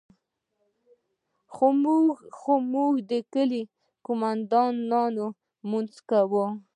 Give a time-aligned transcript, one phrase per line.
[2.43, 3.61] خو زموږ د کلي
[4.05, 6.45] قومندان لا لمونځ کاوه.